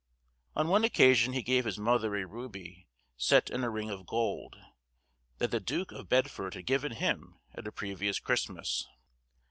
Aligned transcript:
On 0.55 0.67
one 0.67 0.83
occasion 0.83 1.33
he 1.33 1.43
gave 1.43 1.63
his 1.63 1.77
mother 1.77 2.15
a 2.15 2.25
ruby, 2.25 2.87
set 3.17 3.51
in 3.51 3.63
a 3.63 3.69
ring 3.69 3.91
of 3.91 4.07
gold, 4.07 4.55
that 5.37 5.51
the 5.51 5.59
duke 5.59 5.91
of 5.91 6.09
Bedford 6.09 6.55
had 6.55 6.65
given 6.65 6.93
him 6.93 7.37
at 7.53 7.67
a 7.67 7.71
previous 7.71 8.17
Christmas. 8.19 8.87